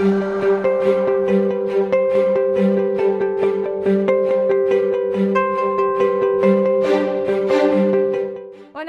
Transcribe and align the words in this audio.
Hola 0.00 0.12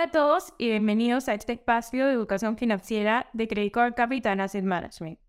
a 0.04 0.12
todos 0.12 0.54
y 0.58 0.70
bienvenidos 0.70 1.28
a 1.28 1.34
este 1.34 1.52
espacio 1.52 2.08
de 2.08 2.14
educación 2.14 2.56
financiera 2.56 3.28
de 3.34 3.50
Credit 3.50 3.74
Card 3.74 3.94
Capital 3.96 4.40
Asset 4.40 4.64
Management. 4.64 5.20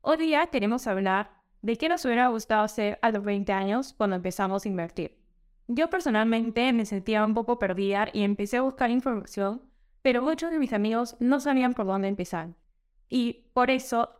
Hoy 0.00 0.16
día 0.16 0.46
queremos 0.46 0.86
hablar 0.86 1.32
de 1.60 1.76
qué 1.76 1.90
nos 1.90 2.06
hubiera 2.06 2.28
gustado 2.28 2.64
hacer 2.64 2.98
a 3.02 3.10
los 3.10 3.22
20 3.22 3.52
años 3.52 3.92
cuando 3.92 4.16
empezamos 4.16 4.64
a 4.64 4.68
invertir. 4.68 5.18
Yo 5.68 5.90
personalmente 5.90 6.72
me 6.72 6.86
sentía 6.86 7.22
un 7.26 7.34
poco 7.34 7.58
perdida 7.58 8.08
y 8.10 8.22
empecé 8.22 8.56
a 8.56 8.62
buscar 8.62 8.90
información, 8.90 9.60
pero 10.00 10.22
muchos 10.22 10.50
de 10.50 10.58
mis 10.58 10.72
amigos 10.72 11.14
no 11.20 11.40
sabían 11.40 11.74
por 11.74 11.84
dónde 11.84 12.08
empezar. 12.08 12.54
Y 13.10 13.50
por 13.52 13.70
eso, 13.70 14.16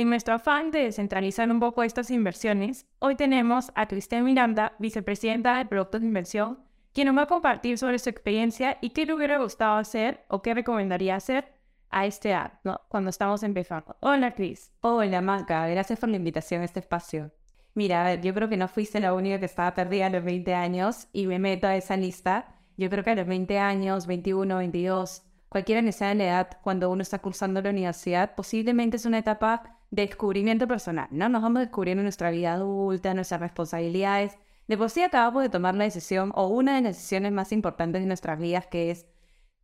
en 0.00 0.08
nuestro 0.08 0.34
afán 0.34 0.70
de 0.70 0.84
descentralizar 0.84 1.50
un 1.50 1.60
poco 1.60 1.82
estas 1.82 2.10
inversiones, 2.10 2.86
hoy 3.00 3.16
tenemos 3.16 3.70
a 3.74 3.86
Cristian 3.86 4.24
Miranda, 4.24 4.72
vicepresidenta 4.78 5.58
de 5.58 5.66
Productos 5.66 6.00
de 6.00 6.06
Inversión, 6.06 6.58
quien 6.94 7.06
nos 7.06 7.16
va 7.18 7.22
a 7.22 7.26
compartir 7.26 7.76
sobre 7.76 7.98
su 7.98 8.08
experiencia 8.08 8.78
y 8.80 8.90
qué 8.90 9.04
le 9.04 9.12
hubiera 9.12 9.36
gustado 9.36 9.76
hacer 9.76 10.24
o 10.28 10.40
qué 10.40 10.54
recomendaría 10.54 11.16
hacer 11.16 11.52
a 11.90 12.06
este 12.06 12.30
edad, 12.30 12.54
¿no? 12.64 12.80
Cuando 12.88 13.10
estamos 13.10 13.42
empezando. 13.42 13.94
Hola, 14.00 14.34
Cris. 14.34 14.72
Hola, 14.80 15.20
Maca. 15.20 15.68
Gracias 15.68 16.00
por 16.00 16.08
la 16.08 16.16
invitación 16.16 16.62
a 16.62 16.64
este 16.64 16.80
espacio. 16.80 17.30
Mira, 17.74 18.00
a 18.00 18.04
ver, 18.04 18.22
yo 18.22 18.32
creo 18.32 18.48
que 18.48 18.56
no 18.56 18.68
fuiste 18.68 19.00
la 19.00 19.12
única 19.12 19.38
que 19.38 19.44
estaba 19.44 19.74
perdida 19.74 20.06
a 20.06 20.10
los 20.10 20.24
20 20.24 20.54
años 20.54 21.08
y 21.12 21.26
me 21.26 21.38
meto 21.38 21.66
a 21.66 21.76
esa 21.76 21.98
lista. 21.98 22.54
Yo 22.78 22.88
creo 22.88 23.04
que 23.04 23.10
a 23.10 23.16
los 23.16 23.26
20 23.26 23.58
años, 23.58 24.06
21, 24.06 24.56
22, 24.56 25.24
cualquiera 25.50 25.82
que 25.82 25.92
sea 25.92 26.14
la 26.14 26.24
edad, 26.24 26.58
cuando 26.62 26.88
uno 26.90 27.02
está 27.02 27.18
cursando 27.18 27.60
la 27.60 27.68
universidad, 27.68 28.34
posiblemente 28.34 28.96
es 28.96 29.04
una 29.04 29.18
etapa 29.18 29.76
descubrimiento 29.90 30.68
personal, 30.68 31.08
¿no? 31.10 31.28
Nos 31.28 31.42
vamos 31.42 31.60
descubriendo 31.60 32.02
nuestra 32.02 32.30
vida 32.30 32.54
adulta, 32.54 33.14
nuestras 33.14 33.40
responsabilidades. 33.40 34.38
De 34.68 34.76
por 34.78 34.90
sí 34.90 35.02
acabamos 35.02 35.42
de 35.42 35.48
tomar 35.48 35.74
la 35.74 35.84
decisión 35.84 36.32
o 36.34 36.46
una 36.48 36.76
de 36.76 36.82
las 36.82 36.96
decisiones 36.96 37.32
más 37.32 37.52
importantes 37.52 38.02
de 38.02 38.06
nuestras 38.06 38.38
vidas, 38.38 38.66
que 38.66 38.90
es 38.90 39.06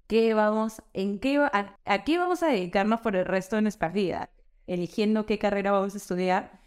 qué 0.06 0.34
vamos, 0.34 0.82
en 0.92 1.18
qué, 1.20 1.38
a, 1.38 2.04
qué 2.04 2.18
vamos 2.18 2.42
a 2.42 2.48
dedicarnos 2.48 3.00
por 3.00 3.16
el 3.16 3.24
resto 3.24 3.56
de 3.56 3.62
nuestras 3.62 3.92
vidas, 3.92 4.28
eligiendo 4.66 5.26
qué 5.26 5.38
carrera 5.38 5.72
vamos 5.72 5.94
a 5.94 5.98
estudiar 5.98 6.66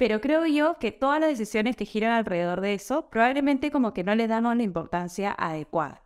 pero 0.00 0.22
creo 0.22 0.46
yo 0.46 0.78
que 0.78 0.92
todas 0.92 1.20
las 1.20 1.28
decisiones 1.28 1.76
que 1.76 1.84
giran 1.84 2.12
alrededor 2.12 2.62
de 2.62 2.72
eso 2.72 3.10
probablemente 3.10 3.70
como 3.70 3.92
que 3.92 4.02
no 4.02 4.14
le 4.14 4.28
dan 4.28 4.44
la 4.44 4.62
importancia 4.62 5.30
adecuada, 5.30 6.02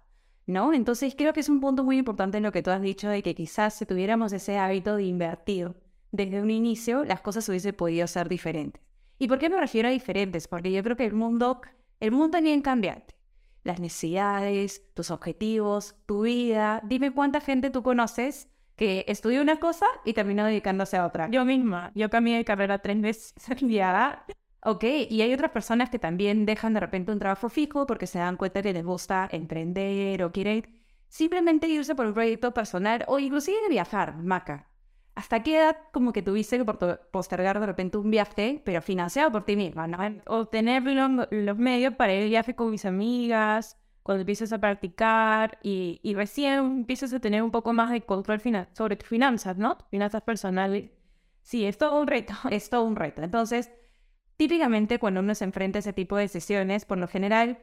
¿no? 0.46 0.72
Entonces 0.72 1.14
creo 1.16 1.32
que 1.32 1.38
es 1.38 1.48
un 1.48 1.60
punto 1.60 1.84
muy 1.84 1.98
importante 1.98 2.40
lo 2.40 2.50
que 2.50 2.60
tú 2.60 2.72
has 2.72 2.82
dicho 2.82 3.08
de 3.08 3.22
que 3.22 3.36
quizás 3.36 3.74
si 3.74 3.86
tuviéramos 3.86 4.32
ese 4.32 4.58
hábito 4.58 4.96
de 4.96 5.04
invertir 5.04 5.76
desde 6.14 6.40
un 6.40 6.50
inicio, 6.50 7.04
las 7.04 7.20
cosas 7.20 7.48
hubiesen 7.48 7.74
podido 7.74 8.06
ser 8.06 8.28
diferentes. 8.28 8.80
¿Y 9.18 9.26
por 9.26 9.38
qué 9.38 9.50
me 9.50 9.58
refiero 9.58 9.88
a 9.88 9.90
diferentes? 9.90 10.46
Porque 10.46 10.70
yo 10.70 10.82
creo 10.82 10.96
que 10.96 11.06
el 11.06 11.14
mundo, 11.14 11.60
el 11.98 12.12
mundo 12.12 12.30
también 12.30 12.62
cambiante. 12.62 13.14
Las 13.64 13.80
necesidades, 13.80 14.82
tus 14.94 15.10
objetivos, 15.10 15.96
tu 16.06 16.22
vida. 16.22 16.80
Dime 16.84 17.12
cuánta 17.12 17.40
gente 17.40 17.70
tú 17.70 17.82
conoces 17.82 18.48
que 18.76 19.04
estudió 19.08 19.42
una 19.42 19.58
cosa 19.58 19.86
y 20.04 20.12
terminó 20.12 20.44
dedicándose 20.44 20.96
a 20.96 21.06
otra. 21.06 21.28
Yo 21.30 21.44
misma, 21.44 21.90
yo 21.94 22.10
cambié 22.10 22.36
de 22.36 22.44
carrera 22.44 22.78
tres 22.78 23.00
veces 23.00 23.34
día. 23.60 24.24
Ok, 24.66 24.82
y 25.10 25.20
hay 25.20 25.34
otras 25.34 25.50
personas 25.50 25.90
que 25.90 25.98
también 25.98 26.46
dejan 26.46 26.72
de 26.72 26.80
repente 26.80 27.12
un 27.12 27.18
trabajo 27.18 27.50
fijo 27.50 27.86
porque 27.86 28.06
se 28.06 28.18
dan 28.18 28.38
cuenta 28.38 28.62
que 28.62 28.72
les 28.72 28.82
gusta 28.82 29.28
emprender 29.30 30.22
o 30.22 30.32
quieren 30.32 30.64
simplemente 31.08 31.68
irse 31.68 31.94
por 31.94 32.06
un 32.06 32.14
proyecto 32.14 32.54
personal 32.54 33.04
o 33.08 33.18
inclusive 33.18 33.68
viajar, 33.68 34.16
maca. 34.16 34.70
¿Hasta 35.14 35.42
qué 35.42 35.58
edad 35.58 35.76
como 35.92 36.12
que 36.12 36.22
tuviste 36.22 36.58
que 36.58 36.64
postergar 36.64 37.60
de 37.60 37.66
repente 37.66 37.98
un 37.98 38.10
viaje, 38.10 38.60
pero 38.64 38.82
financiado 38.82 39.30
por 39.30 39.44
ti 39.44 39.54
misma, 39.54 39.86
¿no? 39.86 39.98
O 40.26 40.46
tener 40.46 40.82
los 40.82 41.56
medios 41.56 41.94
para 41.94 42.14
ir 42.14 42.22
de 42.22 42.28
viaje 42.28 42.56
con 42.56 42.70
mis 42.70 42.84
amigas, 42.84 43.78
cuando 44.02 44.20
empiezas 44.20 44.52
a 44.52 44.58
practicar 44.58 45.58
y, 45.62 45.98
y, 46.02 46.14
recién 46.14 46.58
empiezas 46.58 47.12
a 47.14 47.20
tener 47.20 47.42
un 47.42 47.50
poco 47.50 47.72
más 47.72 47.90
de 47.90 48.02
control 48.02 48.40
sobre 48.72 48.96
tus 48.96 49.08
finanzas, 49.08 49.56
¿no? 49.56 49.78
finanzas 49.90 50.22
personales. 50.22 50.90
Sí, 51.42 51.64
es 51.64 51.78
todo 51.78 52.00
un 52.00 52.06
reto, 52.06 52.34
es 52.50 52.68
todo 52.68 52.84
un 52.84 52.96
reto. 52.96 53.22
Entonces, 53.22 53.70
típicamente 54.36 54.98
cuando 54.98 55.20
uno 55.20 55.34
se 55.34 55.44
enfrenta 55.44 55.78
a 55.78 55.80
ese 55.80 55.94
tipo 55.94 56.16
de 56.16 56.24
decisiones, 56.24 56.84
por 56.84 56.98
lo 56.98 57.08
general, 57.08 57.58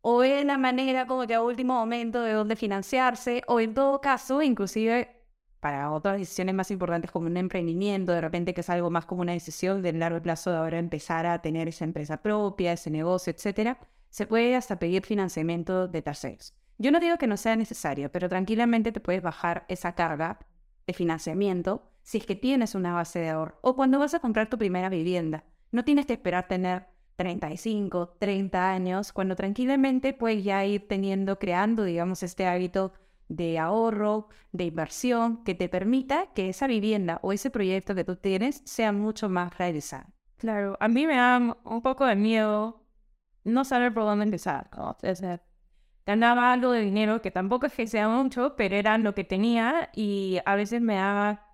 o 0.00 0.22
es 0.22 0.44
la 0.44 0.58
manera 0.58 1.06
como 1.06 1.26
que 1.26 1.34
a 1.34 1.42
último 1.42 1.74
momento 1.74 2.22
de 2.22 2.32
dónde 2.32 2.54
financiarse, 2.54 3.42
o 3.48 3.58
en 3.58 3.74
todo 3.74 4.00
caso, 4.00 4.42
inclusive 4.42 5.17
para 5.60 5.90
otras 5.92 6.18
decisiones 6.18 6.54
más 6.54 6.70
importantes 6.70 7.10
como 7.10 7.26
un 7.26 7.36
emprendimiento, 7.36 8.12
de 8.12 8.20
repente 8.20 8.54
que 8.54 8.60
es 8.60 8.70
algo 8.70 8.90
más 8.90 9.06
como 9.06 9.22
una 9.22 9.32
decisión 9.32 9.82
de 9.82 9.92
largo 9.92 10.22
plazo 10.22 10.50
de 10.50 10.58
ahora 10.58 10.78
empezar 10.78 11.26
a 11.26 11.40
tener 11.42 11.68
esa 11.68 11.84
empresa 11.84 12.18
propia, 12.18 12.72
ese 12.72 12.90
negocio, 12.90 13.32
etcétera 13.32 13.78
se 14.10 14.26
puede 14.26 14.56
hasta 14.56 14.78
pedir 14.78 15.04
financiamiento 15.04 15.88
de 15.88 16.02
terceros. 16.02 16.54
Yo 16.78 16.92
no 16.92 17.00
digo 17.00 17.18
que 17.18 17.26
no 17.26 17.36
sea 17.36 17.56
necesario, 17.56 18.10
pero 18.10 18.28
tranquilamente 18.28 18.92
te 18.92 19.00
puedes 19.00 19.22
bajar 19.22 19.64
esa 19.68 19.94
carga 19.94 20.38
de 20.86 20.92
financiamiento 20.92 21.82
si 22.02 22.18
es 22.18 22.26
que 22.26 22.36
tienes 22.36 22.74
una 22.74 22.94
base 22.94 23.18
de 23.18 23.30
ahorro 23.30 23.58
o 23.60 23.76
cuando 23.76 23.98
vas 23.98 24.14
a 24.14 24.20
comprar 24.20 24.48
tu 24.48 24.56
primera 24.56 24.88
vivienda. 24.88 25.44
No 25.72 25.84
tienes 25.84 26.06
que 26.06 26.14
esperar 26.14 26.48
tener 26.48 26.86
35, 27.16 28.16
30 28.18 28.70
años, 28.70 29.12
cuando 29.12 29.34
tranquilamente 29.34 30.12
puedes 30.14 30.44
ya 30.44 30.64
ir 30.64 30.86
teniendo, 30.86 31.38
creando, 31.38 31.82
digamos, 31.82 32.22
este 32.22 32.46
hábito 32.46 32.92
de 33.28 33.58
ahorro, 33.58 34.28
de 34.52 34.64
inversión, 34.64 35.44
que 35.44 35.54
te 35.54 35.68
permita 35.68 36.32
que 36.34 36.48
esa 36.48 36.66
vivienda 36.66 37.20
o 37.22 37.32
ese 37.32 37.50
proyecto 37.50 37.94
que 37.94 38.04
tú 38.04 38.16
tienes 38.16 38.62
sea 38.64 38.92
mucho 38.92 39.28
más 39.28 39.56
realizado. 39.58 40.06
Claro, 40.36 40.76
a 40.80 40.88
mí 40.88 41.06
me 41.06 41.16
da 41.16 41.56
un 41.64 41.82
poco 41.82 42.06
de 42.06 42.16
miedo 42.16 42.84
no 43.44 43.64
saber 43.64 43.92
por 43.92 44.04
dónde 44.04 44.24
empezar. 44.24 44.68
¿no? 44.76 44.96
O 45.02 45.14
sea, 45.14 45.42
ganaba 46.06 46.52
algo 46.52 46.72
de 46.72 46.80
dinero 46.82 47.20
que 47.22 47.30
tampoco 47.30 47.66
es 47.66 47.72
que 47.74 47.86
sea 47.86 48.08
mucho, 48.08 48.54
pero 48.56 48.76
era 48.76 48.96
lo 48.98 49.14
que 49.14 49.24
tenía 49.24 49.90
y 49.94 50.38
a 50.46 50.54
veces 50.54 50.80
me 50.80 50.94
daba 50.94 51.46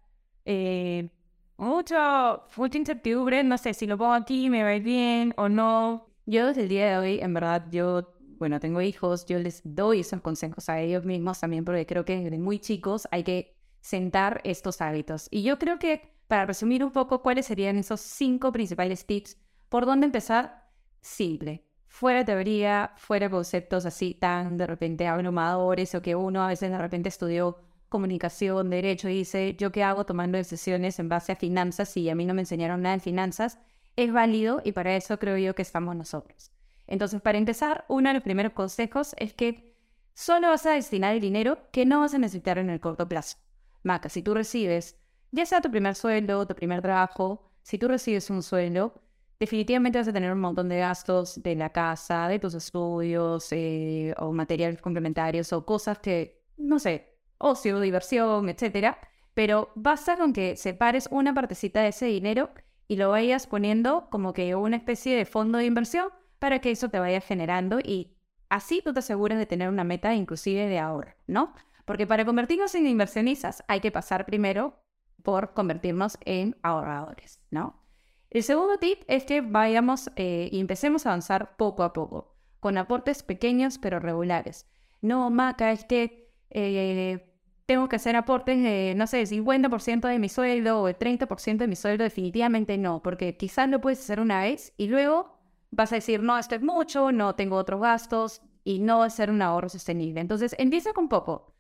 eh, 0.45 1.11
mucho, 1.57 2.45
mucha 2.57 2.79
incertidumbre. 2.79 3.43
No 3.45 3.59
sé 3.59 3.75
si 3.75 3.87
lo 3.87 3.99
pongo 3.99 4.13
aquí, 4.13 4.51
me 4.51 4.63
va 4.63 4.71
a 4.71 4.77
ir 4.77 4.83
bien 4.83 5.35
o 5.37 5.49
no. 5.49 6.07
Yo 6.27 6.47
desde 6.47 6.63
el 6.63 6.69
día 6.69 6.91
de 6.91 6.99
hoy, 6.99 7.21
en 7.21 7.35
verdad, 7.35 7.67
yo, 7.71 8.14
bueno, 8.39 8.61
tengo 8.61 8.81
hijos, 8.81 9.27
yo 9.27 9.39
les 9.39 9.61
doy 9.65 10.01
esos 10.01 10.21
consejos 10.21 10.69
a 10.69 10.81
ellos 10.81 11.05
mismos 11.05 11.41
también 11.41 11.65
porque 11.65 11.87
creo 11.87 12.05
que 12.05 12.23
desde 12.23 12.39
muy 12.39 12.59
chicos 12.59 13.09
hay 13.11 13.25
que 13.25 13.57
sentar 13.81 14.41
estos 14.45 14.81
hábitos. 14.81 15.29
Y 15.31 15.43
yo 15.43 15.59
creo 15.59 15.79
que, 15.79 16.15
para 16.29 16.47
resumir 16.47 16.85
un 16.85 16.93
poco, 16.93 17.23
¿cuáles 17.23 17.47
serían 17.47 17.77
esos 17.77 18.01
cinco 18.01 18.53
principales 18.53 19.07
tips? 19.07 19.37
¿Por 19.69 19.87
dónde 19.87 20.07
empezar? 20.07 20.71
Simple 21.01 21.65
fuera 21.95 22.25
teoría, 22.25 22.93
fuera 22.97 23.31
conceptos 23.31 23.87
así 23.87 24.15
tan 24.15 24.57
de 24.57 24.67
repente 24.67 25.07
abrumadores 25.07 25.95
o 25.95 26.03
que 26.03 26.17
uno 26.17 26.43
a 26.43 26.49
veces 26.49 26.73
de 26.73 26.79
repente 26.79 27.09
estudió 27.09 27.59
comunicación, 27.89 28.69
derecho 28.69 29.09
y 29.09 29.19
dice, 29.19 29.55
yo 29.57 29.71
qué 29.71 29.85
hago 29.85 30.05
tomando 30.05 30.37
decisiones 30.37 30.99
en 30.99 31.09
base 31.09 31.31
a 31.31 31.37
finanzas 31.37 31.97
y 31.97 32.11
a 32.11 32.17
mí 32.17 32.27
no 32.27 32.35
me 32.35 32.43
enseñaron 32.43 32.83
nada 32.83 32.97
de 32.97 33.01
finanzas, 33.01 33.61
es 33.95 34.13
válido 34.13 34.61
y 34.65 34.73
para 34.73 34.97
eso 34.97 35.21
creo 35.21 35.39
yo 35.39 35.55
que 35.55 35.63
estamos 35.63 35.95
nosotros. 35.95 36.54
Entonces, 36.87 37.21
para 37.21 37.39
empezar, 37.39 37.85
uno 37.89 38.09
de 38.09 38.15
los 38.15 38.23
primeros 38.23 38.53
consejos 38.53 39.15
es 39.19 39.35
que 39.35 39.75
solo 40.13 40.49
vas 40.49 40.67
a 40.67 40.73
destinar 40.73 41.15
el 41.15 41.21
dinero 41.21 41.59
que 41.73 41.87
no 41.87 42.01
vas 42.01 42.15
a 42.15 42.19
necesitar 42.19 42.59
en 42.59 42.71
el 42.71 42.81
corto 42.81 43.09
plazo. 43.09 43.39
Maca, 43.83 44.09
si 44.09 44.23
tú 44.23 44.35
recibes, 44.35 44.99
ya 45.31 45.47
sea 45.47 45.61
tu 45.61 45.71
primer 45.71 45.95
sueldo, 45.95 46.47
tu 46.47 46.55
primer 46.55 46.81
trabajo, 46.83 47.51
si 47.63 47.79
tú 47.79 47.89
recibes 47.89 48.31
un 48.31 48.43
sueldo, 48.43 49.03
definitivamente 49.41 49.99
vas 49.99 50.09
a 50.09 50.13
tener 50.13 50.33
un 50.33 50.41
montón 50.41 50.69
de 50.69 50.79
gastos 50.79 51.43
de 51.43 51.55
la 51.55 51.71
casa, 51.71 52.29
de 52.29 52.39
tus 52.39 52.55
estudios, 52.55 53.49
eh, 53.51 54.15
o 54.19 54.33
materiales 54.33 54.81
complementarios, 54.81 55.53
o 55.53 55.65
cosas 55.67 55.99
que, 55.99 56.43
no 56.57 56.79
sé, 56.79 57.15
ocio, 57.39 57.81
diversión, 57.81 58.49
etcétera. 58.49 58.99
Pero 59.35 59.73
basta 59.75 60.17
con 60.17 60.33
que 60.33 60.57
separes 60.57 61.09
una 61.11 61.35
partecita 61.35 61.83
de 61.83 61.89
ese 61.89 62.07
dinero 62.07 62.51
y 62.87 62.97
lo 62.97 63.11
vayas 63.11 63.47
poniendo 63.47 64.09
como 64.11 64.33
que 64.33 64.55
una 64.55 64.77
especie 64.77 65.17
de 65.17 65.25
fondo 65.25 65.59
de 65.59 65.67
inversión 65.67 66.09
para 66.45 66.59
que 66.59 66.71
eso 66.71 66.91
te 66.91 66.99
vaya 66.99 67.23
generando 67.23 67.81
y 67.81 68.19
así 68.51 68.83
tú 68.85 68.93
te 68.93 68.99
aseguras 68.99 69.39
de 69.39 69.47
tener 69.47 69.71
una 69.71 69.83
meta 69.83 70.15
inclusive 70.15 70.67
de 70.67 70.79
ahorro, 70.79 71.15
¿no? 71.27 71.55
Porque 71.87 72.07
para 72.07 72.27
convertirnos 72.27 72.75
en 72.75 72.87
inversionistas 72.87 73.65
hay 73.67 73.81
que 73.81 73.91
pasar 73.91 74.27
primero 74.27 74.79
por 75.23 75.55
convertirnos 75.55 76.19
en 76.27 76.55
ahorradores, 76.63 77.41
¿no? 77.51 77.83
El 78.29 78.43
segundo 78.43 78.77
tip 78.77 79.05
es 79.09 79.25
que 79.25 79.41
vayamos 79.41 80.11
eh, 80.17 80.51
y 80.53 80.61
empecemos 80.61 81.07
a 81.07 81.13
avanzar 81.13 81.57
poco 81.57 81.83
a 81.83 81.95
poco, 81.95 82.37
con 82.61 82.77
aportes 82.77 83.23
pequeños 83.23 83.79
pero 83.79 83.99
regulares. 83.99 84.67
No, 85.01 85.31
Maca, 85.31 85.73
es 85.73 85.87
que 85.87 86.31
eh, 86.51 87.25
tengo 87.65 87.89
que 87.89 87.97
hacer 87.97 88.17
aportes 88.17 88.63
de, 88.63 88.93
no 88.99 89.07
sé, 89.07 89.23
50% 89.23 90.09
de 90.09 90.19
mi 90.19 90.29
sueldo 90.29 90.83
o 90.83 90.89
el 90.89 90.99
30% 90.99 91.57
de 91.57 91.69
mi 91.69 91.77
sueldo, 91.77 92.05
definitivamente 92.05 92.77
no, 92.77 93.03
porque 93.03 93.35
quizás 93.39 93.67
lo 93.71 93.81
puedes 93.81 94.01
hacer 94.01 94.21
una 94.21 94.43
vez 94.43 94.75
y 94.77 94.89
luego 94.89 95.34
vas 95.75 95.93
a 95.93 95.97
decir, 95.97 96.23
no, 96.23 96.39
esto 96.39 96.55
es 96.55 96.63
mucho, 96.63 97.13
no 97.13 97.35
tengo 97.35 97.57
otros 97.57 97.81
gastos 97.81 98.43
y 98.65 98.79
no 98.81 99.01
va 99.01 99.07
a 99.07 99.11
ser 99.11 99.31
un 99.31 99.43
ahorro 99.43 99.69
sostenible. 99.69 100.21
Entonces, 100.21 100.55
empieza 100.59 100.93
con 100.93 101.09
poco. 101.09 101.55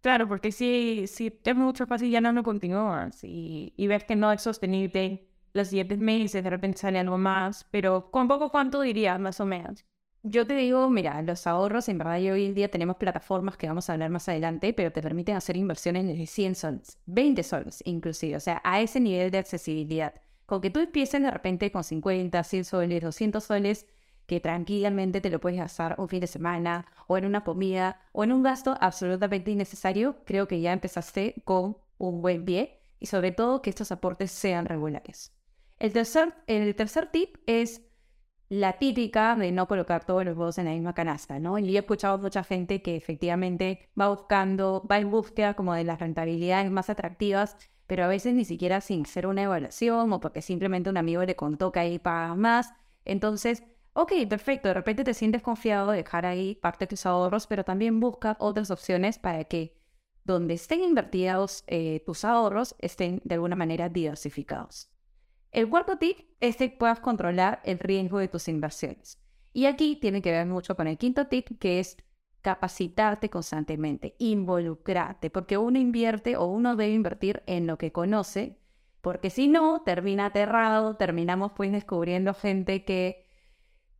Claro, 0.00 0.28
porque 0.28 0.50
si, 0.52 1.06
si 1.06 1.40
es 1.44 1.56
mucho 1.56 1.86
fácil 1.86 2.10
ya 2.10 2.20
no 2.20 2.32
lo 2.32 2.42
continúas 2.42 3.22
y, 3.22 3.74
y 3.76 3.86
ves 3.86 4.04
que 4.04 4.16
no 4.16 4.32
es 4.32 4.40
sostenible 4.42 5.28
los 5.52 5.68
siguientes 5.68 5.98
meses, 5.98 6.42
de 6.42 6.50
repente 6.50 6.78
sale 6.78 6.98
algo 6.98 7.18
más, 7.18 7.66
pero 7.70 8.10
¿con 8.10 8.28
poco 8.28 8.50
cuánto 8.50 8.80
dirías 8.80 9.20
más 9.20 9.40
o 9.40 9.46
menos? 9.46 9.84
Yo 10.22 10.46
te 10.46 10.54
digo, 10.54 10.88
mira, 10.90 11.20
los 11.22 11.46
ahorros, 11.46 11.88
en 11.88 11.98
verdad, 11.98 12.16
hoy 12.16 12.46
en 12.46 12.54
día 12.54 12.70
tenemos 12.70 12.96
plataformas 12.96 13.56
que 13.56 13.66
vamos 13.68 13.88
a 13.88 13.94
hablar 13.94 14.10
más 14.10 14.28
adelante, 14.28 14.72
pero 14.74 14.92
te 14.92 15.02
permiten 15.02 15.36
hacer 15.36 15.56
inversiones 15.56 16.06
de 16.06 16.26
100 16.26 16.54
soles, 16.54 16.98
20 17.06 17.42
soles 17.42 17.82
inclusive, 17.86 18.36
o 18.36 18.40
sea, 18.40 18.60
a 18.64 18.80
ese 18.80 19.00
nivel 19.00 19.30
de 19.30 19.38
accesibilidad. 19.38 20.14
Con 20.50 20.60
que 20.60 20.70
tú 20.70 20.80
empieces 20.80 21.22
de 21.22 21.30
repente 21.30 21.70
con 21.70 21.84
50, 21.84 22.42
100 22.42 22.64
soles, 22.64 23.00
200 23.04 23.44
soles, 23.44 23.86
que 24.26 24.40
tranquilamente 24.40 25.20
te 25.20 25.30
lo 25.30 25.40
puedes 25.40 25.60
gastar 25.60 25.94
un 25.96 26.08
fin 26.08 26.18
de 26.18 26.26
semana 26.26 26.86
o 27.06 27.16
en 27.16 27.24
una 27.24 27.44
comida 27.44 28.00
o 28.10 28.24
en 28.24 28.32
un 28.32 28.42
gasto 28.42 28.76
absolutamente 28.80 29.52
innecesario, 29.52 30.16
creo 30.24 30.48
que 30.48 30.60
ya 30.60 30.72
empezaste 30.72 31.36
con 31.44 31.76
un 31.98 32.20
buen 32.20 32.44
pie 32.44 32.80
y 32.98 33.06
sobre 33.06 33.30
todo 33.30 33.62
que 33.62 33.70
estos 33.70 33.92
aportes 33.92 34.32
sean 34.32 34.66
regulares. 34.66 35.32
El 35.78 35.92
tercer, 35.92 36.34
el 36.48 36.74
tercer 36.74 37.12
tip 37.12 37.36
es 37.46 37.82
la 38.48 38.72
típica 38.72 39.36
de 39.36 39.52
no 39.52 39.68
colocar 39.68 40.04
todos 40.04 40.24
los 40.24 40.36
huevos 40.36 40.58
en 40.58 40.64
la 40.64 40.72
misma 40.72 40.94
canasta, 40.94 41.38
¿no? 41.38 41.60
Y 41.60 41.76
he 41.76 41.78
escuchado 41.78 42.18
mucha 42.18 42.42
gente 42.42 42.82
que 42.82 42.96
efectivamente 42.96 43.88
va 43.98 44.08
buscando, 44.08 44.84
va 44.90 44.98
en 44.98 45.12
búsqueda 45.12 45.54
como 45.54 45.74
de 45.74 45.84
las 45.84 46.00
rentabilidades 46.00 46.72
más 46.72 46.90
atractivas, 46.90 47.56
pero 47.90 48.04
a 48.04 48.06
veces 48.06 48.34
ni 48.34 48.44
siquiera 48.44 48.80
sin 48.80 49.04
ser 49.04 49.26
una 49.26 49.42
evaluación 49.42 50.12
o 50.12 50.20
porque 50.20 50.42
simplemente 50.42 50.88
un 50.88 50.96
amigo 50.96 51.24
le 51.24 51.34
contó 51.34 51.72
que 51.72 51.80
ahí 51.80 51.98
pagas 51.98 52.36
más. 52.36 52.72
Entonces, 53.04 53.64
ok, 53.94 54.12
perfecto, 54.28 54.68
de 54.68 54.74
repente 54.74 55.02
te 55.02 55.12
sientes 55.12 55.42
confiado 55.42 55.90
de 55.90 55.96
dejar 55.96 56.24
ahí 56.24 56.54
parte 56.54 56.84
de 56.84 56.90
tus 56.90 57.04
ahorros, 57.04 57.48
pero 57.48 57.64
también 57.64 57.98
busca 57.98 58.36
otras 58.38 58.70
opciones 58.70 59.18
para 59.18 59.42
que 59.42 59.74
donde 60.22 60.54
estén 60.54 60.84
invertidos 60.84 61.64
eh, 61.66 62.00
tus 62.06 62.24
ahorros 62.24 62.76
estén 62.78 63.22
de 63.24 63.34
alguna 63.34 63.56
manera 63.56 63.88
diversificados. 63.88 64.88
El 65.50 65.68
cuarto 65.68 65.98
tip 65.98 66.16
es 66.38 66.58
que 66.58 66.68
puedas 66.70 67.00
controlar 67.00 67.60
el 67.64 67.80
riesgo 67.80 68.20
de 68.20 68.28
tus 68.28 68.46
inversiones. 68.46 69.18
Y 69.52 69.66
aquí 69.66 69.96
tiene 69.96 70.22
que 70.22 70.30
ver 70.30 70.46
mucho 70.46 70.76
con 70.76 70.86
el 70.86 70.96
quinto 70.96 71.26
tip, 71.26 71.58
que 71.58 71.80
es 71.80 71.96
capacitarte 72.42 73.30
constantemente, 73.30 74.14
involucrarte, 74.18 75.30
porque 75.30 75.58
uno 75.58 75.78
invierte 75.78 76.36
o 76.36 76.46
uno 76.46 76.76
debe 76.76 76.92
invertir 76.92 77.42
en 77.46 77.66
lo 77.66 77.78
que 77.78 77.92
conoce, 77.92 78.58
porque 79.00 79.30
si 79.30 79.48
no, 79.48 79.82
termina 79.82 80.26
aterrado, 80.26 80.96
terminamos 80.96 81.52
pues 81.56 81.72
descubriendo 81.72 82.34
gente 82.34 82.84
que 82.84 83.26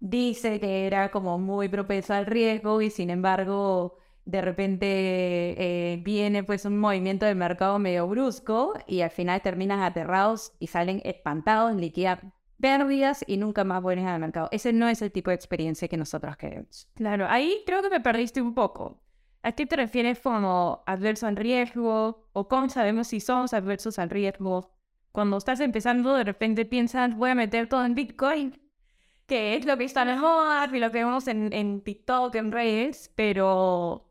dice 0.00 0.60
que 0.60 0.86
era 0.86 1.10
como 1.10 1.38
muy 1.38 1.68
propensa 1.68 2.16
al 2.18 2.26
riesgo 2.26 2.80
y 2.82 2.90
sin 2.90 3.10
embargo 3.10 3.98
de 4.24 4.40
repente 4.40 4.86
eh, 4.86 6.00
viene 6.02 6.44
pues 6.44 6.64
un 6.64 6.78
movimiento 6.78 7.26
del 7.26 7.36
mercado 7.36 7.78
medio 7.78 8.06
brusco 8.06 8.74
y 8.86 9.02
al 9.02 9.10
final 9.10 9.42
terminan 9.42 9.80
aterrados 9.80 10.52
y 10.58 10.68
salen 10.68 11.02
espantados, 11.04 11.74
liquidan 11.74 12.32
pérdidas 12.60 13.24
y 13.26 13.36
nunca 13.36 13.64
más 13.64 13.82
vuelven 13.82 14.06
al 14.06 14.20
mercado. 14.20 14.48
Ese 14.52 14.72
no 14.72 14.88
es 14.88 15.02
el 15.02 15.12
tipo 15.12 15.30
de 15.30 15.36
experiencia 15.36 15.88
que 15.88 15.96
nosotros 15.96 16.36
queremos. 16.36 16.88
Claro, 16.94 17.26
ahí 17.28 17.62
creo 17.66 17.82
que 17.82 17.90
me 17.90 18.00
perdiste 18.00 18.42
un 18.42 18.54
poco. 18.54 19.02
¿A 19.42 19.52
qué 19.52 19.66
te 19.66 19.76
refieres 19.76 20.20
como 20.20 20.82
adverso 20.86 21.26
al 21.26 21.36
riesgo? 21.36 22.28
¿O 22.32 22.48
cómo 22.48 22.68
sabemos 22.68 23.08
si 23.08 23.20
somos 23.20 23.54
adversos 23.54 23.98
al 23.98 24.10
riesgo? 24.10 24.74
Cuando 25.12 25.38
estás 25.38 25.60
empezando, 25.60 26.14
de 26.14 26.24
repente 26.24 26.64
piensas, 26.66 27.16
voy 27.16 27.30
a 27.30 27.34
meter 27.34 27.68
todo 27.68 27.84
en 27.84 27.94
Bitcoin, 27.94 28.60
que 29.26 29.56
es 29.56 29.64
lo 29.64 29.76
que 29.78 29.84
está 29.84 30.02
en 30.02 30.20
moda 30.20 30.68
y 30.72 30.78
lo 30.78 30.90
que 30.92 30.98
vemos 30.98 31.26
en, 31.26 31.52
en 31.52 31.80
TikTok, 31.82 32.34
en 32.34 32.52
redes, 32.52 33.12
pero 33.16 34.10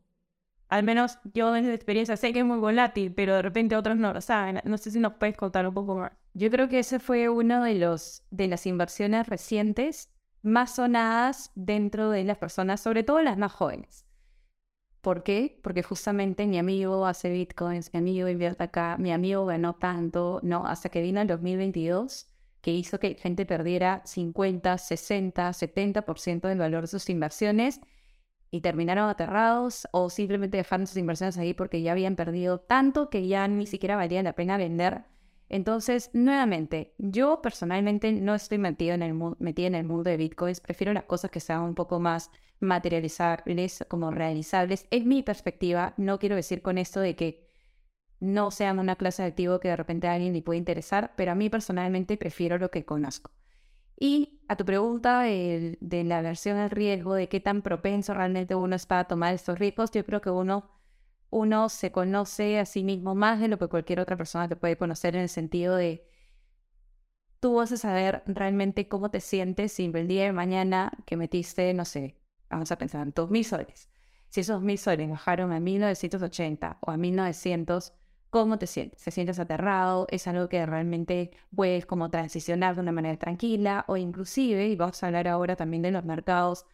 al 0.70 0.84
menos 0.84 1.20
yo 1.34 1.52
desde 1.52 1.74
experiencia 1.74 2.18
sé 2.18 2.34
que 2.34 2.40
es 2.40 2.46
muy 2.46 2.58
volátil, 2.58 3.14
pero 3.14 3.36
de 3.36 3.42
repente 3.42 3.76
otros 3.76 3.98
no 3.98 4.14
lo 4.14 4.22
saben. 4.22 4.62
No 4.66 4.78
sé 4.78 4.92
si 4.92 5.00
nos 5.00 5.14
puedes 5.14 5.36
contar 5.38 5.68
un 5.68 5.74
poco 5.74 5.96
más. 5.96 6.12
Yo 6.34 6.50
creo 6.50 6.70
que 6.70 6.80
ese 6.80 7.00
fue 7.00 7.30
uno 7.30 7.64
de 7.64 7.76
los 7.76 8.24
de 8.30 8.48
las 8.48 8.66
inversiones 8.66 9.28
recientes 9.28 10.10
más 10.42 10.76
sonadas 10.76 11.52
dentro 11.56 12.10
de 12.12 12.24
las 12.24 12.38
personas, 12.38 12.82
sobre 12.82 13.04
todo 13.04 13.22
las 13.22 13.38
más 13.38 13.52
jóvenes. 13.52 14.06
¿Por 15.02 15.24
qué? 15.24 15.60
Porque 15.64 15.82
justamente 15.82 16.46
mi 16.46 16.58
amigo 16.58 17.06
hace 17.06 17.30
bitcoins, 17.30 17.94
mi 17.94 18.00
amigo 18.00 18.28
invierte 18.28 18.66
acá, 18.66 18.98
mi 19.00 19.12
amigo 19.14 19.46
ganó 19.46 19.76
tanto, 19.76 20.40
¿no? 20.44 20.66
Hasta 20.66 20.90
que 20.90 21.02
vino 21.02 21.22
el 21.22 21.28
2022, 21.28 22.28
que 22.62 22.72
hizo 22.72 23.00
que 23.00 23.16
gente 23.16 23.46
perdiera 23.46 24.02
50, 24.06 24.78
60, 24.78 25.54
70% 25.54 26.48
del 26.50 26.60
valor 26.60 26.82
de 26.82 26.88
sus 26.88 27.10
inversiones 27.10 27.80
y 28.52 28.62
terminaron 28.62 29.10
aterrados 29.10 29.88
o 29.92 30.10
simplemente 30.10 30.58
dejaron 30.58 30.88
sus 30.88 30.98
inversiones 30.98 31.38
ahí 31.38 31.54
porque 31.54 31.82
ya 31.82 31.94
habían 31.94 32.16
perdido 32.16 32.60
tanto 32.60 33.10
que 33.10 33.26
ya 33.28 33.48
ni 33.48 33.68
siquiera 33.68 33.96
valía 33.96 34.22
la 34.24 34.34
pena 34.34 34.58
vender. 34.58 35.06
Entonces, 35.50 36.12
nuevamente, 36.14 36.94
yo 37.00 37.42
personalmente 37.42 38.12
no 38.12 38.36
estoy 38.36 38.60
metido 38.60 38.94
en 38.94 39.02
el, 39.02 39.16
metida 39.40 39.68
en 39.68 39.76
el 39.76 39.86
mundo 39.86 40.10
de 40.10 40.18
bitcoins, 40.18 40.62
prefiero 40.62 40.94
las 40.94 41.06
cosas 41.06 41.32
que 41.32 41.40
sean 41.40 41.64
un 41.64 41.76
poco 41.76 42.00
más 42.00 42.32
materializables, 42.60 43.86
como 43.88 44.12
realizables. 44.12 44.86
Es 44.92 45.06
mi 45.06 45.24
perspectiva, 45.24 45.94
no 45.98 46.20
quiero 46.20 46.36
decir 46.36 46.62
con 46.62 46.78
esto 46.78 47.00
de 47.00 47.16
que 47.16 47.48
no 48.20 48.52
sean 48.52 48.80
una 48.80 48.96
clase 48.96 49.24
de 49.24 49.30
activo 49.30 49.60
que 49.60 49.70
de 49.70 49.76
repente 49.76 50.08
a 50.08 50.14
alguien 50.14 50.34
le 50.34 50.42
puede 50.42 50.60
interesar, 50.60 51.14
pero 51.16 51.32
a 51.32 51.36
mí 51.36 51.50
personalmente 51.50 52.18
prefiero 52.18 52.58
lo 52.58 52.70
que 52.70 52.86
conozco. 52.86 53.32
Y 53.98 54.40
a 54.48 54.56
tu 54.56 54.66
pregunta 54.66 55.22
de, 55.22 55.78
la 55.82 56.22
versión 56.22 56.58
al 56.58 56.70
riesgo, 56.70 57.16
de 57.16 57.28
qué 57.28 57.40
tan 57.40 57.62
propenso 57.62 58.14
realmente 58.14 58.56
uno 58.56 58.76
es 58.76 58.86
para 58.86 59.06
tomar 59.06 59.34
estos 59.34 59.60
riesgos, 59.60 59.92
yo 59.92 60.06
creo 60.06 60.22
que 60.22 60.30
uno, 60.30 60.70
uno 61.30 61.70
se 61.70 61.92
conoce 61.92 62.60
a 62.60 62.66
sí 62.66 62.84
mismo 62.84 63.16
más 63.16 63.40
de 63.40 63.48
lo 63.48 63.58
que 63.58 63.68
cualquier 63.68 64.00
otra 64.00 64.18
persona 64.18 64.48
te 64.48 64.56
puede 64.56 64.78
conocer 64.78 65.16
en 65.16 65.24
el 65.24 65.30
sentido 65.30 65.76
de 65.76 66.06
tú 67.40 67.56
vas 67.56 67.72
a 67.72 67.78
saber 67.78 68.24
realmente 68.26 68.88
cómo 68.88 69.12
te 69.12 69.22
sientes 69.22 69.72
si 69.74 69.86
el 69.86 70.08
día 70.08 70.26
de 70.26 70.34
mañana 70.34 70.92
que 71.06 71.18
metiste, 71.18 71.74
no 71.74 71.86
sé, 71.86 72.16
vamos 72.50 72.72
a 72.72 72.78
pensar, 72.78 73.14
dos 73.14 73.30
mil 73.30 73.46
soles. 73.46 73.90
Si 74.30 74.42
esos 74.42 74.62
mil 74.62 74.78
soles 74.78 75.10
bajaron 75.10 75.52
a 75.52 75.60
1980 75.60 76.78
o 76.82 76.92
a 76.92 76.98
1900, 76.98 77.94
¿Cómo 78.30 78.60
te 78.60 78.68
sientes? 78.68 79.04
¿Te 79.04 79.10
sientes 79.12 79.40
aterrado? 79.40 80.06
¿Es 80.12 80.28
algo 80.28 80.50
que 80.50 80.64
realmente 80.66 81.32
puedes 81.56 81.88
como 81.88 82.12
transicionar 82.12 82.76
de 82.76 82.82
una 82.82 82.92
manera 82.92 83.18
tranquila? 83.18 83.86
O 83.88 83.98
inclusive, 83.98 84.68
y 84.68 84.76
vamos 84.76 85.02
a 85.02 85.08
hablar 85.08 85.28
ahora 85.28 85.56
también 85.56 85.82
de 85.82 85.90
los 85.92 86.06
mercados, 86.06 86.66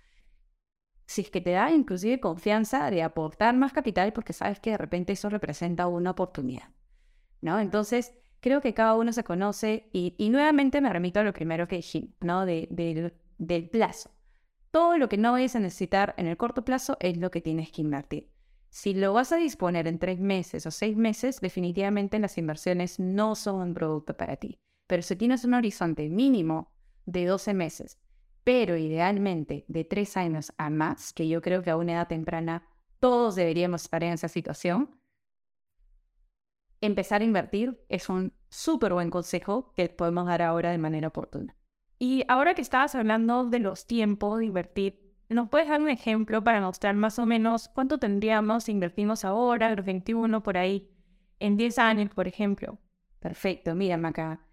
si 1.06 1.22
es 1.22 1.30
que 1.30 1.42
te 1.42 1.52
da 1.52 1.72
inclusive 1.72 2.20
confianza 2.20 2.90
de 2.90 3.04
aportar 3.04 3.56
más 3.56 3.74
capital 3.74 4.14
porque 4.14 4.34
sabes 4.34 4.60
que 4.60 4.72
de 4.72 4.78
repente 4.78 5.14
eso 5.14 5.30
representa 5.30 5.88
una 5.88 6.12
oportunidad, 6.12 6.70
¿no? 7.42 7.60
Entonces, 7.60 8.14
creo 8.40 8.62
que 8.62 8.74
cada 8.74 8.96
uno 8.96 9.12
se 9.14 9.24
conoce 9.24 9.90
y, 9.92 10.16
nuevamente 10.30 10.82
me 10.82 10.92
remito 10.92 11.20
a 11.20 11.24
lo 11.24 11.34
primero 11.34 11.68
que 11.68 11.78
dije, 11.78 12.10
¿no? 12.22 12.46
De, 12.46 12.68
del 13.38 13.70
plazo. 13.70 14.12
Todo 14.72 14.98
lo 14.98 15.10
que 15.10 15.18
no 15.18 15.32
vayas 15.32 15.56
a 15.56 15.60
necesitar 15.60 16.14
en 16.18 16.28
el 16.28 16.38
corto 16.38 16.66
plazo 16.66 16.98
es 17.00 17.18
lo 17.18 17.32
que 17.32 17.42
tienes 17.42 17.72
que 17.72 17.82
invertir. 17.82 18.30
Si 18.70 18.94
lo 18.94 19.14
vas 19.14 19.32
a 19.32 19.38
disponer 19.38 19.88
en 19.88 20.00
tres 20.00 20.20
meses 20.20 20.66
o 20.66 20.72
seis 20.72 20.98
meses, 20.98 21.40
definitivamente 21.40 22.20
las 22.20 22.38
inversiones 22.38 23.00
no 23.00 23.36
son 23.36 23.62
un 23.62 23.74
producto 23.74 24.18
para 24.18 24.36
ti. 24.36 24.60
Pero 24.86 25.02
si 25.02 25.16
tienes 25.16 25.46
un 25.46 25.54
horizonte 25.54 26.10
mínimo 26.10 26.74
de 27.06 27.26
12 27.26 27.54
meses, 27.54 27.98
pero 28.46 28.78
idealmente 28.78 29.66
de 29.68 29.84
tres 29.84 30.16
años 30.16 30.54
a 30.58 30.70
más, 30.70 31.12
que 31.12 31.28
yo 31.28 31.42
creo 31.42 31.64
que 31.64 31.72
a 31.72 31.78
una 31.78 31.94
edad 31.94 32.08
temprana 32.08 32.64
todos 33.02 33.36
deberíamos 33.36 33.84
estar 33.84 34.04
en 34.04 34.14
esa 34.14 34.30
situación, 34.30 34.98
empezar 36.80 37.22
a 37.22 37.26
invertir 37.26 37.84
es 37.90 38.08
un 38.08 38.32
súper 38.50 38.94
buen 38.94 39.10
consejo 39.10 39.74
que 39.76 39.90
podemos 39.90 40.28
dar 40.28 40.44
ahora 40.44 40.72
de 40.72 40.78
manera 40.78 41.10
oportuna. 41.10 41.58
Y 42.00 42.24
ahora 42.28 42.54
que 42.54 42.62
estabas 42.62 42.96
hablando 42.96 43.46
de 43.46 43.60
los 43.60 43.88
tiempos 43.88 44.40
de 44.40 44.46
invertir, 44.46 45.06
¿Nos 45.28 45.50
puedes 45.50 45.68
dar 45.68 45.82
un 45.82 45.90
ejemplo 45.90 46.44
para 46.44 46.62
mostrar 46.62 46.94
más 46.94 47.18
o 47.18 47.26
menos 47.26 47.68
cuánto 47.70 47.98
tendríamos 47.98 48.66
si 48.66 48.72
invertimos 48.72 49.26
ahora, 49.26 49.74
los 49.74 49.84
21 49.84 50.44
por 50.44 50.56
ahí, 50.56 50.88
en 51.40 51.58
10 51.58 51.80
años, 51.80 52.12
por 52.14 52.28
ejemplo? 52.28 52.78
Perfecto, 53.20 53.74
mira, 53.74 53.98
Maca. 53.98 54.45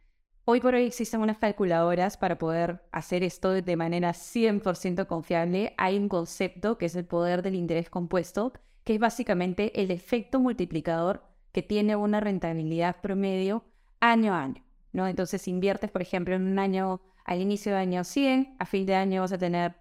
Hoy 0.44 0.60
por 0.60 0.74
hoy 0.74 0.86
existen 0.86 1.20
unas 1.20 1.38
calculadoras 1.38 2.16
para 2.16 2.36
poder 2.36 2.82
hacer 2.90 3.22
esto 3.22 3.50
de 3.50 3.76
manera 3.76 4.10
100% 4.10 5.06
confiable. 5.06 5.72
Hay 5.78 5.96
un 5.96 6.08
concepto 6.08 6.78
que 6.78 6.86
es 6.86 6.96
el 6.96 7.04
poder 7.04 7.42
del 7.42 7.54
interés 7.54 7.88
compuesto, 7.88 8.52
que 8.82 8.94
es 8.94 8.98
básicamente 8.98 9.80
el 9.80 9.92
efecto 9.92 10.40
multiplicador 10.40 11.22
que 11.52 11.62
tiene 11.62 11.94
una 11.94 12.18
rentabilidad 12.18 13.00
promedio 13.00 13.64
año 14.00 14.34
a 14.34 14.42
año. 14.42 14.64
¿no? 14.92 15.06
Entonces, 15.06 15.46
inviertes, 15.46 15.92
por 15.92 16.02
ejemplo, 16.02 16.34
en 16.34 16.42
un 16.42 16.58
año, 16.58 17.00
al 17.24 17.40
inicio 17.40 17.70
de 17.70 17.78
año 17.78 18.02
100, 18.02 18.56
a 18.58 18.66
fin 18.66 18.84
de 18.84 18.96
año 18.96 19.20
vas 19.20 19.32
a 19.32 19.38
tener 19.38 19.76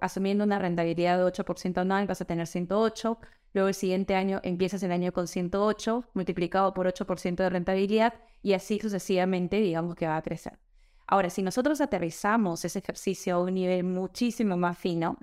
asumiendo 0.00 0.44
una 0.44 0.60
rentabilidad 0.60 1.18
de 1.18 1.24
8% 1.24 1.78
anual, 1.78 2.06
vas 2.06 2.20
a 2.20 2.24
tener 2.24 2.46
108. 2.46 3.18
Luego 3.58 3.70
el 3.70 3.74
siguiente 3.74 4.14
año 4.14 4.38
empiezas 4.44 4.84
el 4.84 4.92
año 4.92 5.12
con 5.12 5.26
108, 5.26 6.04
multiplicado 6.14 6.72
por 6.72 6.86
8% 6.86 7.34
de 7.34 7.50
rentabilidad, 7.50 8.14
y 8.40 8.52
así 8.52 8.78
sucesivamente, 8.78 9.56
digamos 9.56 9.96
que 9.96 10.06
va 10.06 10.16
a 10.16 10.22
crecer. 10.22 10.60
Ahora, 11.08 11.28
si 11.28 11.42
nosotros 11.42 11.80
aterrizamos 11.80 12.64
ese 12.64 12.78
ejercicio 12.78 13.34
a 13.34 13.42
un 13.42 13.54
nivel 13.54 13.82
muchísimo 13.82 14.56
más 14.56 14.78
fino, 14.78 15.18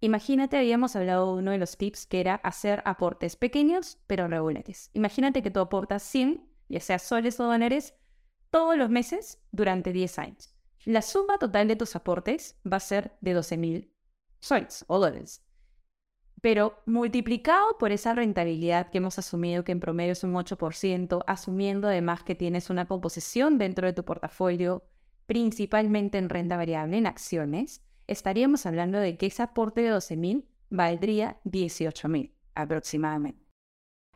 Imagínate, 0.00 0.58
habíamos 0.58 0.96
hablado 0.96 1.32
de 1.32 1.38
uno 1.40 1.52
de 1.52 1.58
los 1.58 1.78
tips 1.78 2.06
que 2.06 2.20
era 2.20 2.34
hacer 2.34 2.82
aportes 2.84 3.36
pequeños 3.36 3.98
pero 4.06 4.28
regulares. 4.28 4.90
Imagínate 4.92 5.42
que 5.42 5.50
tú 5.50 5.60
aportas 5.60 6.02
100, 6.02 6.46
ya 6.68 6.80
sea 6.80 6.98
soles 6.98 7.40
o 7.40 7.44
dólares, 7.44 7.94
todos 8.50 8.76
los 8.76 8.90
meses 8.90 9.38
durante 9.50 9.92
10 9.92 10.18
años. 10.18 10.54
La 10.84 11.00
suma 11.00 11.38
total 11.38 11.68
de 11.68 11.76
tus 11.76 11.96
aportes 11.96 12.58
va 12.70 12.76
a 12.76 12.80
ser 12.80 13.16
de 13.22 13.34
12.000 13.34 13.92
soles 14.40 14.84
o 14.88 14.98
dólares. 14.98 15.42
Pero 16.42 16.74
multiplicado 16.86 17.78
por 17.78 17.92
esa 17.92 18.14
rentabilidad 18.14 18.90
que 18.90 18.98
hemos 18.98 19.16
asumido 19.16 19.62
que 19.62 19.70
en 19.70 19.78
promedio 19.78 20.12
es 20.12 20.24
un 20.24 20.34
8%, 20.34 21.22
asumiendo 21.26 21.86
además 21.86 22.24
que 22.24 22.34
tienes 22.34 22.68
una 22.68 22.86
composición 22.86 23.58
dentro 23.58 23.86
de 23.86 23.92
tu 23.92 24.04
portafolio 24.04 24.82
principalmente 25.26 26.18
en 26.18 26.28
renta 26.28 26.56
variable, 26.56 26.98
en 26.98 27.06
acciones, 27.06 27.80
estaríamos 28.08 28.66
hablando 28.66 28.98
de 28.98 29.16
que 29.16 29.26
ese 29.26 29.44
aporte 29.44 29.82
de 29.82 29.92
12.000 29.92 30.44
valdría 30.68 31.38
18.000 31.44 32.32
aproximadamente. 32.56 33.40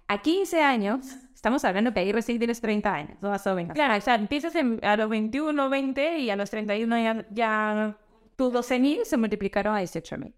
A 0.08 0.20
15 0.20 0.62
años, 0.62 1.06
estamos 1.32 1.64
hablando 1.64 1.94
que 1.94 2.00
ahí 2.00 2.10
recién 2.12 2.38
tienes 2.38 2.60
30 2.60 2.92
años, 2.92 3.22
más 3.22 3.46
o 3.46 3.54
menos. 3.54 3.74
Claro, 3.74 3.96
o 3.96 4.00
sea, 4.00 4.16
empiezas 4.16 4.52
a 4.82 4.96
los 4.96 5.08
21, 5.08 5.70
20 5.70 6.18
y 6.18 6.30
a 6.30 6.36
los 6.36 6.50
31 6.50 6.98
ya, 6.98 7.26
ya 7.30 7.98
tus 8.34 8.52
12.000 8.52 9.04
se 9.04 9.16
multiplicaron 9.16 9.76
a 9.76 9.80
18.000. 9.80 10.32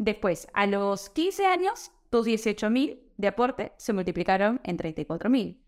Después, 0.00 0.48
a 0.54 0.66
los 0.66 1.10
15 1.10 1.44
años, 1.44 1.92
tus 2.08 2.26
18.000 2.26 3.00
de 3.18 3.28
aporte 3.28 3.72
se 3.76 3.92
multiplicaron 3.92 4.58
en 4.64 4.78
34.000. 4.78 5.60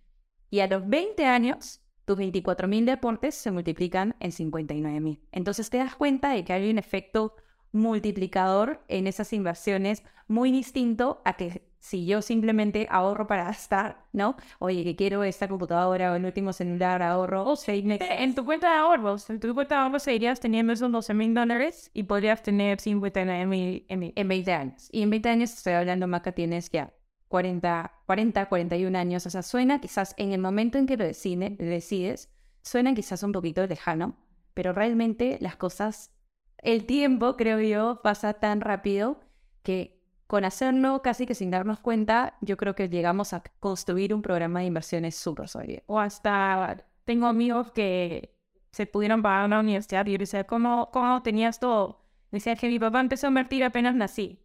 Y 0.48 0.60
a 0.60 0.68
los 0.68 0.88
20 0.88 1.26
años, 1.26 1.82
tus 2.06 2.16
24.000 2.16 2.86
de 2.86 2.92
aportes 2.92 3.34
se 3.34 3.50
multiplican 3.50 4.16
en 4.20 4.30
59.000. 4.30 5.20
Entonces 5.32 5.68
te 5.68 5.76
das 5.76 5.96
cuenta 5.96 6.30
de 6.30 6.46
que 6.46 6.54
hay 6.54 6.70
un 6.70 6.78
efecto 6.78 7.36
multiplicador 7.72 8.82
en 8.88 9.06
esas 9.06 9.34
inversiones 9.34 10.02
muy 10.28 10.50
distinto 10.50 11.20
a 11.26 11.36
que 11.36 11.70
si 11.82 12.06
yo 12.06 12.22
simplemente 12.22 12.86
ahorro 12.90 13.26
para 13.26 13.42
gastar, 13.42 14.06
¿no? 14.12 14.36
Oye, 14.60 14.84
que 14.84 14.94
quiero 14.94 15.24
esta 15.24 15.48
computadora 15.48 16.12
o 16.12 16.14
el 16.14 16.24
último 16.24 16.52
celular, 16.52 17.02
ahorro 17.02 17.44
o 17.44 17.56
seis 17.56 17.84
meses. 17.84 18.06
En 18.08 18.36
tu 18.36 18.44
cuenta 18.44 18.70
de 18.70 18.76
ahorros, 18.76 19.28
en 19.28 19.40
tu 19.40 19.52
cuenta 19.52 19.74
de 19.74 19.80
ahorros 19.80 20.04
seguirías 20.04 20.38
teniendo 20.38 20.72
esos 20.72 20.92
12 20.92 21.12
mil 21.12 21.34
dólares 21.34 21.90
y 21.92 22.04
podrías 22.04 22.40
tener 22.40 22.78
59 22.78 23.46
mil 23.46 23.84
en, 23.88 24.12
en 24.14 24.28
20 24.28 24.52
años. 24.52 24.88
Y 24.92 25.02
en 25.02 25.10
20 25.10 25.28
años 25.28 25.52
estoy 25.52 25.72
hablando, 25.72 26.06
Maca, 26.06 26.30
tienes 26.30 26.70
ya 26.70 26.94
40, 27.26 27.92
40, 28.06 28.46
41 28.46 28.96
años. 28.96 29.26
O 29.26 29.30
sea, 29.30 29.42
suena 29.42 29.80
quizás 29.80 30.14
en 30.18 30.30
el 30.30 30.40
momento 30.40 30.78
en 30.78 30.86
que 30.86 30.96
lo 30.96 31.04
decides, 31.04 32.30
suena 32.62 32.94
quizás 32.94 33.24
un 33.24 33.32
poquito 33.32 33.66
lejano, 33.66 34.16
pero 34.54 34.72
realmente 34.72 35.36
las 35.40 35.56
cosas, 35.56 36.12
el 36.58 36.86
tiempo, 36.86 37.36
creo 37.36 37.60
yo, 37.60 38.02
pasa 38.04 38.34
tan 38.34 38.60
rápido 38.60 39.18
que 39.64 40.01
con 40.32 40.46
hacerlo 40.46 41.02
casi 41.02 41.26
que 41.26 41.34
sin 41.34 41.50
darnos 41.50 41.80
cuenta, 41.80 42.38
yo 42.40 42.56
creo 42.56 42.74
que 42.74 42.88
llegamos 42.88 43.34
a 43.34 43.42
construir 43.60 44.14
un 44.14 44.22
programa 44.22 44.60
de 44.60 44.64
inversiones 44.64 45.14
súper 45.14 45.46
sólido. 45.46 45.82
O 45.84 46.00
hasta 46.00 46.86
tengo 47.04 47.26
amigos 47.26 47.70
que 47.72 48.34
se 48.70 48.86
pudieron 48.86 49.20
pagar 49.20 49.44
una 49.44 49.60
universidad 49.60 50.06
y 50.06 50.12
yo 50.12 50.16
decía, 50.16 50.44
¿cómo, 50.44 50.90
¿cómo 50.90 51.22
tenías 51.22 51.60
todo? 51.60 52.00
Decía 52.30 52.56
que 52.56 52.68
mi 52.68 52.78
papá 52.78 53.00
empezó 53.00 53.26
a 53.26 53.28
invertir 53.28 53.62
apenas 53.62 53.94
nací. 53.94 54.38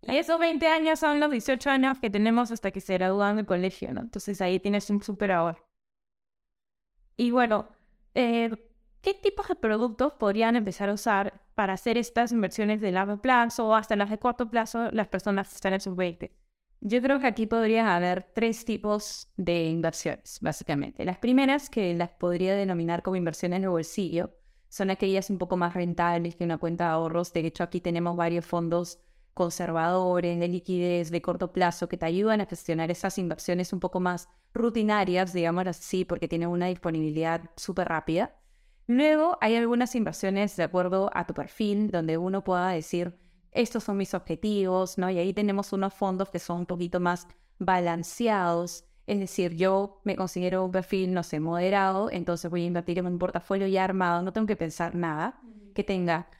Y 0.00 0.16
esos 0.16 0.40
20 0.40 0.66
años 0.66 0.98
son 0.98 1.20
los 1.20 1.30
18 1.30 1.68
años 1.68 1.98
que 1.98 2.08
tenemos 2.08 2.50
hasta 2.50 2.70
que 2.70 2.80
se 2.80 2.94
gradúan 2.94 3.36
del 3.36 3.44
colegio, 3.44 3.92
¿no? 3.92 4.00
Entonces 4.00 4.40
ahí 4.40 4.58
tienes 4.60 4.88
un 4.88 5.02
super 5.02 5.32
ahorro. 5.32 5.68
Y 7.18 7.32
bueno, 7.32 7.68
eh, 8.14 8.48
¿qué 9.00 9.14
tipos 9.14 9.48
de 9.48 9.56
productos 9.56 10.12
podrían 10.14 10.56
empezar 10.56 10.88
a 10.88 10.94
usar 10.94 11.40
para 11.54 11.72
hacer 11.72 11.98
estas 11.98 12.32
inversiones 12.32 12.80
de 12.80 12.92
largo 12.92 13.20
plazo 13.20 13.68
o 13.68 13.74
hasta 13.74 13.96
las 13.96 14.10
de 14.10 14.18
corto 14.18 14.50
plazo 14.50 14.90
las 14.92 15.08
personas 15.08 15.48
que 15.48 15.54
están 15.54 15.74
en 15.74 15.80
sus 15.80 15.96
20? 15.96 16.32
Yo 16.80 17.02
creo 17.02 17.18
que 17.18 17.26
aquí 17.26 17.46
podría 17.46 17.96
haber 17.96 18.22
tres 18.34 18.64
tipos 18.64 19.28
de 19.36 19.64
inversiones, 19.64 20.38
básicamente. 20.40 21.04
Las 21.04 21.18
primeras, 21.18 21.70
que 21.70 21.92
las 21.94 22.10
podría 22.10 22.54
denominar 22.54 23.02
como 23.02 23.16
inversiones 23.16 23.62
de 23.62 23.68
bolsillo, 23.68 24.30
son 24.68 24.90
aquellas 24.90 25.30
un 25.30 25.38
poco 25.38 25.56
más 25.56 25.74
rentables 25.74 26.36
que 26.36 26.44
una 26.44 26.58
cuenta 26.58 26.84
de 26.84 26.90
ahorros. 26.90 27.32
De 27.32 27.40
hecho, 27.40 27.64
aquí 27.64 27.80
tenemos 27.80 28.16
varios 28.16 28.46
fondos 28.46 29.00
conservadores, 29.34 30.38
de 30.38 30.48
liquidez, 30.48 31.10
de 31.10 31.22
corto 31.22 31.52
plazo, 31.52 31.88
que 31.88 31.96
te 31.96 32.06
ayudan 32.06 32.40
a 32.40 32.46
gestionar 32.46 32.90
esas 32.90 33.18
inversiones 33.18 33.72
un 33.72 33.80
poco 33.80 33.98
más 33.98 34.28
rutinarias, 34.52 35.32
digamos 35.32 35.66
así, 35.66 36.04
porque 36.04 36.28
tienen 36.28 36.48
una 36.48 36.66
disponibilidad 36.66 37.42
súper 37.56 37.88
rápida. 37.88 38.34
Luego 38.88 39.36
hay 39.42 39.54
algunas 39.54 39.94
inversiones 39.94 40.56
de 40.56 40.62
acuerdo 40.62 41.10
a 41.12 41.26
tu 41.26 41.34
perfil, 41.34 41.90
donde 41.90 42.16
uno 42.16 42.42
pueda 42.42 42.70
decir, 42.70 43.14
estos 43.52 43.84
son 43.84 43.98
mis 43.98 44.14
objetivos, 44.14 44.96
¿no? 44.96 45.10
Y 45.10 45.18
ahí 45.18 45.34
tenemos 45.34 45.74
unos 45.74 45.92
fondos 45.92 46.30
que 46.30 46.38
son 46.38 46.60
un 46.60 46.66
poquito 46.66 46.98
más 46.98 47.28
balanceados. 47.58 48.86
Es 49.06 49.18
decir, 49.18 49.54
yo 49.56 50.00
me 50.04 50.16
considero 50.16 50.64
un 50.64 50.72
perfil, 50.72 51.12
no 51.12 51.22
sé, 51.22 51.38
moderado, 51.38 52.10
entonces 52.10 52.50
voy 52.50 52.62
a 52.62 52.66
invertir 52.66 52.98
en 52.98 53.06
un 53.06 53.18
portafolio 53.18 53.66
ya 53.66 53.84
armado, 53.84 54.22
no 54.22 54.32
tengo 54.32 54.46
que 54.46 54.56
pensar 54.56 54.94
nada, 54.94 55.38
que 55.74 55.84
tenga 55.84 56.30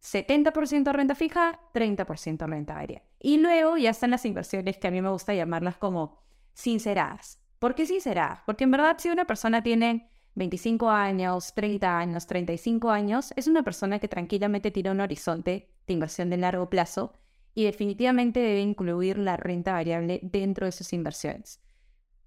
70% 0.00 0.92
renta 0.92 1.16
fija, 1.16 1.58
30% 1.74 2.46
renta 2.46 2.74
variable. 2.74 3.08
Y 3.18 3.38
luego 3.38 3.76
ya 3.76 3.90
están 3.90 4.12
las 4.12 4.24
inversiones 4.24 4.78
que 4.78 4.86
a 4.86 4.92
mí 4.92 5.02
me 5.02 5.10
gusta 5.10 5.34
llamarlas 5.34 5.76
como 5.78 6.22
sinceradas. 6.54 7.40
¿Por 7.58 7.74
qué 7.74 7.86
sinceradas? 7.86 8.40
Porque 8.46 8.62
en 8.62 8.70
verdad 8.70 8.96
si 8.98 9.10
una 9.10 9.24
persona 9.24 9.64
tiene 9.64 10.08
25 10.38 10.88
años, 10.88 11.52
30 11.54 11.98
años, 11.98 12.26
35 12.26 12.90
años, 12.90 13.32
es 13.34 13.48
una 13.48 13.64
persona 13.64 13.98
que 13.98 14.06
tranquilamente 14.06 14.70
tiene 14.70 14.92
un 14.92 15.00
horizonte 15.00 15.68
de 15.86 15.92
inversión 15.92 16.30
de 16.30 16.36
largo 16.36 16.70
plazo 16.70 17.12
y 17.54 17.64
definitivamente 17.64 18.38
debe 18.38 18.60
incluir 18.60 19.18
la 19.18 19.36
renta 19.36 19.72
variable 19.72 20.20
dentro 20.22 20.64
de 20.66 20.72
sus 20.72 20.92
inversiones. 20.92 21.60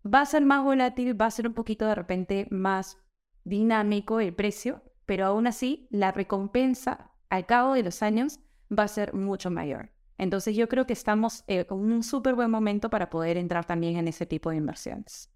Va 0.06 0.22
a 0.22 0.26
ser 0.26 0.44
más 0.44 0.62
volátil, 0.64 1.20
va 1.20 1.28
a 1.28 1.32
ser 1.32 1.48
un 1.48 1.54
poquito 1.54 1.86
de 1.86 1.96
repente 1.96 2.48
más 2.52 2.98
dinámico 3.46 4.20
el 4.20 4.34
precio, 4.36 4.84
pero 5.06 5.26
aún 5.26 5.48
así 5.48 5.88
la 5.90 6.12
recompensa 6.12 7.12
al 7.30 7.46
cabo 7.46 7.76
de 7.76 7.84
los 7.84 8.04
años 8.04 8.42
va 8.78 8.84
a 8.84 8.90
ser 8.90 9.14
mucho 9.14 9.50
mayor. 9.52 9.92
Entonces 10.18 10.56
yo 10.56 10.68
creo 10.68 10.86
que 10.86 10.94
estamos 10.94 11.46
en 11.48 11.66
un 11.70 12.04
súper 12.04 12.36
buen 12.36 12.52
momento 12.52 12.90
para 12.90 13.10
poder 13.10 13.38
entrar 13.38 13.66
también 13.66 13.96
en 13.96 14.10
ese 14.10 14.26
tipo 14.26 14.50
de 14.50 14.58
inversiones. 14.58 15.31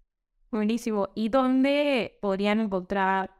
Buenísimo. 0.50 1.08
¿Y 1.14 1.28
dónde 1.28 2.18
podrían 2.20 2.60
encontrar 2.60 3.34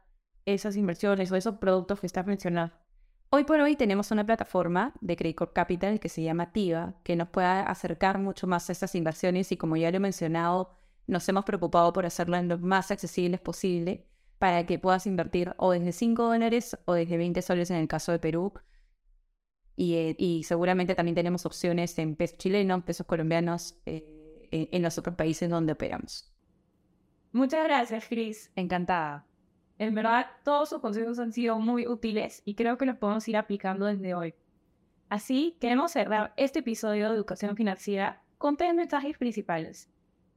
esas 0.45 0.75
inversiones 0.75 1.31
o 1.31 1.35
esos 1.35 1.55
productos 1.55 1.99
que 1.99 2.07
estás 2.07 2.25
mencionando? 2.25 2.75
Hoy 3.29 3.43
por 3.43 3.59
hoy 3.59 3.75
tenemos 3.75 4.11
una 4.11 4.25
plataforma 4.25 4.93
de 5.01 5.17
Credit 5.17 5.51
Capital 5.53 5.99
que 5.99 6.07
se 6.07 6.23
llama 6.23 6.53
TIVA, 6.53 6.95
que 7.03 7.15
nos 7.15 7.27
puede 7.29 7.47
acercar 7.47 8.19
mucho 8.19 8.47
más 8.47 8.69
a 8.69 8.71
estas 8.71 8.95
inversiones 8.95 9.51
y 9.51 9.57
como 9.57 9.75
ya 9.75 9.91
lo 9.91 9.97
he 9.97 9.99
mencionado, 9.99 10.71
nos 11.07 11.27
hemos 11.27 11.43
preocupado 11.43 11.91
por 11.91 12.05
hacerlas 12.05 12.45
lo 12.45 12.57
más 12.57 12.89
accesibles 12.91 13.41
posible 13.41 14.05
para 14.39 14.65
que 14.65 14.79
puedas 14.79 15.07
invertir 15.07 15.53
o 15.57 15.71
desde 15.71 15.91
5 15.91 16.23
dólares 16.23 16.77
o 16.85 16.93
desde 16.93 17.17
20 17.17 17.41
soles 17.41 17.71
en 17.71 17.77
el 17.77 17.87
caso 17.87 18.11
de 18.11 18.19
Perú. 18.19 18.53
Eh, 19.77 20.15
y, 20.17 20.43
seguramente 20.43 20.95
también 20.95 21.15
tenemos 21.15 21.45
opciones 21.45 21.97
en 21.99 22.15
pesos 22.15 22.37
chilenos, 22.37 22.83
pesos 22.83 23.05
colombianos, 23.05 23.77
eh, 23.85 24.47
en, 24.51 24.81
los 24.81 24.97
otros 24.97 25.15
países 25.15 25.49
donde 25.49 25.73
operamos. 25.73 26.31
Muchas 27.31 27.63
gracias, 27.63 28.07
Cris. 28.07 28.51
Encantada. 28.55 29.25
En 29.77 29.93
verdad, 29.93 30.27
todos 30.43 30.69
sus 30.69 30.79
consejos 30.79 31.19
han 31.19 31.31
sido 31.31 31.59
muy 31.59 31.87
útiles 31.87 32.41
y 32.45 32.55
creo 32.55 32.77
que 32.77 32.85
los 32.85 32.97
podemos 32.97 33.27
ir 33.27 33.37
aplicando 33.37 33.85
desde 33.85 34.15
hoy. 34.15 34.33
Así, 35.09 35.55
queremos 35.61 35.91
cerrar 35.91 36.33
este 36.35 36.59
episodio 36.59 37.09
de 37.09 37.15
Educación 37.15 37.55
Financiera 37.55 38.23
con 38.37 38.57
tres 38.57 38.73
mensajes 38.73 39.17
principales. 39.17 39.89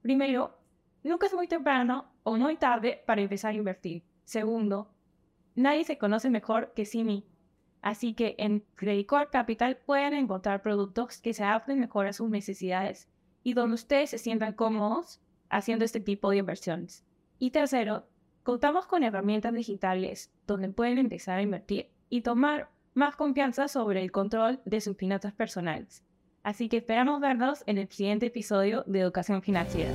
Primero, 0.02 0.59
nunca 1.02 1.26
es 1.26 1.35
muy 1.35 1.49
temprano 1.49 2.12
o 2.23 2.37
muy 2.37 2.56
tarde 2.56 3.02
para 3.06 3.23
empezar 3.23 3.52
a 3.52 3.56
invertir. 3.56 4.04
Segundo, 4.25 4.92
nadie 5.54 5.85
se 5.85 5.99
conoce 5.99 6.30
mejor 6.30 6.73
que 6.75 6.85
sí 6.85 7.02
mismo. 7.02 7.28
Así 7.82 8.12
que 8.14 8.35
en 8.38 8.62
Credit 8.75 9.09
Capital 9.32 9.78
pueden 9.78 10.12
encontrar 10.12 10.61
productos 10.62 11.18
que 11.18 11.32
se 11.32 11.44
adapten 11.44 11.80
mejor 11.80 12.06
a 12.06 12.12
sus 12.12 12.28
necesidades 12.28 13.09
y 13.42 13.54
donde 13.54 13.75
ustedes 13.75 14.11
se 14.11 14.18
sientan 14.18 14.52
cómodos 14.52 15.20
haciendo 15.50 15.85
este 15.85 16.00
tipo 16.00 16.30
de 16.30 16.38
inversiones. 16.38 17.04
Y 17.38 17.50
tercero, 17.50 18.07
contamos 18.42 18.87
con 18.87 19.02
herramientas 19.02 19.52
digitales 19.52 20.33
donde 20.47 20.71
pueden 20.71 20.99
empezar 20.99 21.38
a 21.38 21.42
invertir 21.42 21.90
y 22.09 22.23
tomar 22.23 22.71
más 22.95 23.16
confianza 23.16 23.69
sobre 23.69 24.02
el 24.02 24.11
control 24.12 24.61
de 24.64 24.80
sus 24.80 24.97
finanzas 24.97 25.33
personales. 25.33 26.04
Así 26.42 26.69
que 26.69 26.78
esperamos 26.78 27.21
vernos 27.21 27.62
en 27.66 27.78
el 27.78 27.88
siguiente 27.88 28.26
episodio 28.26 28.83
de 28.87 29.00
Educación 29.00 29.42
Financiera. 29.42 29.92